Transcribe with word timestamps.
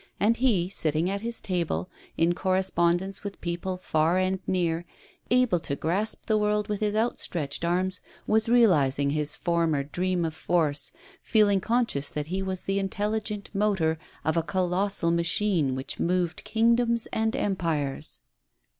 And 0.19 0.37
he, 0.37 0.67
sitting 0.67 1.11
at 1.11 1.21
bis 1.21 1.41
table, 1.41 1.87
in 2.17 2.33
correspondence 2.33 3.23
with 3.23 3.39
people 3.39 3.77
far 3.77 4.17
and 4.17 4.39
near, 4.47 4.83
able 5.29 5.59
to 5.59 5.75
grasp 5.75 6.25
the 6.25 6.39
world 6.39 6.67
with 6.69 6.79
his 6.79 6.95
outstretched 6.95 7.63
arms, 7.63 8.01
was 8.25 8.49
realizing 8.49 9.11
his 9.11 9.37
former 9.37 9.83
dream 9.83 10.25
of 10.25 10.33
force, 10.33 10.91
feeling 11.21 11.61
conscious 11.61 12.09
that 12.09 12.25
he 12.33 12.41
was 12.41 12.63
the 12.63 12.79
intelligent 12.79 13.51
motor 13.53 13.99
of 14.25 14.35
a 14.35 14.41
colossal 14.41 15.11
machine 15.11 15.75
which 15.75 15.99
moved 15.99 16.43
kingdoms 16.43 17.07
and 17.13 17.35
empires. 17.35 18.21